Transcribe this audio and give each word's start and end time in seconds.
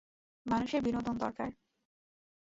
মানুষের 0.45 0.81
বিনোদন 0.81 1.15
দরকার। 1.17 1.49